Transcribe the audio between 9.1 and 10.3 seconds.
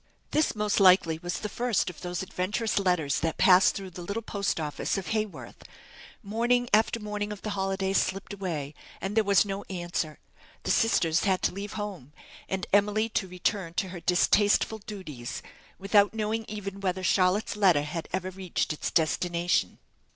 there was no answer;